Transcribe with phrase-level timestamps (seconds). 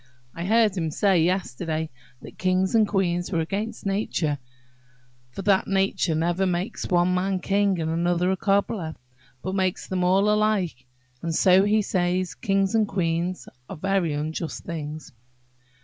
[0.33, 1.91] I heard him say yesterday,
[2.23, 4.39] that kings and queens were against nature,
[5.29, 8.95] for that nature never makes one man a king and another a cobbler,
[9.43, 10.87] but makes them all alike;
[11.21, 15.11] and so he says, kings and queens are very unjust things."